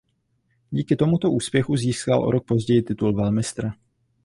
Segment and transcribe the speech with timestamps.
[0.71, 3.73] Díky tomuto úspěchu získal o rok později titul velmistra.